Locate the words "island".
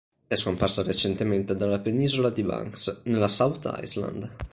3.83-4.35